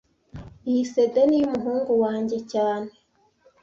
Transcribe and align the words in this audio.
Iyi 0.69 0.83
CD 0.91 1.15
ni 1.25 1.35
iyumuhungu 1.39 1.91
wanjye 2.03 2.37
cyane 2.51 2.89